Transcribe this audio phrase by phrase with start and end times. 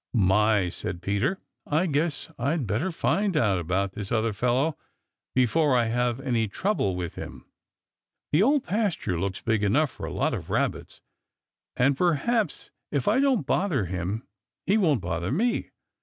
[0.15, 4.75] "My," said Peter, "I guess I'd better find out all about this other fellow
[5.35, 7.45] before I have any trouble with him.
[8.31, 11.01] The Old Pasture looks big enough for a lot of Rabbits,
[11.77, 14.25] and perhaps if I don't bother him,
[14.65, 15.69] he won't bother me.